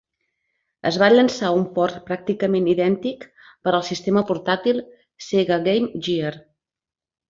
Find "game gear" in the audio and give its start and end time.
5.71-6.39